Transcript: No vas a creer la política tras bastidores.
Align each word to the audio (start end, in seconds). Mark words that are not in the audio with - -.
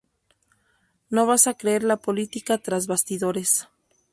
No 1.11 1.27
vas 1.27 1.45
a 1.45 1.53
creer 1.53 1.83
la 1.83 1.95
política 1.95 2.57
tras 2.57 2.87
bastidores. 2.87 3.67